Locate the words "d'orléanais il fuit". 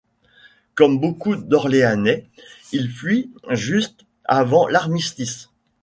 1.35-3.31